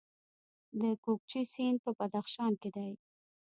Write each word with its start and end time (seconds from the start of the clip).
د 0.81 0.81
کوکچې 1.03 1.41
سیند 1.53 1.77
په 1.85 1.91
بدخشان 1.99 2.51
کې 2.61 2.69
دی 2.75 2.89